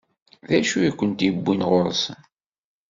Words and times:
D 0.47 0.49
acu 0.57 0.77
i 0.89 0.91
kent-iwwin 0.97 1.65
ɣur-sen? 1.69 2.21